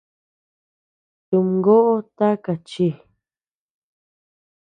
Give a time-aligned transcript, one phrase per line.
[1.27, 2.87] Tumgoʼo taka chi.